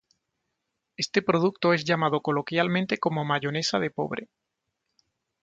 Este 0.97 1.21
producto 1.21 1.73
es 1.75 1.85
llamado 1.85 2.21
coloquialmente 2.21 2.97
como 2.97 3.23
"mayonesa 3.23 3.77
de 3.77 3.91
pobre". 3.91 4.29